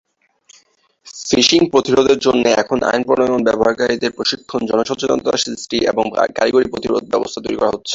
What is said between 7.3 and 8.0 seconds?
তৈরি করা হচ্ছে।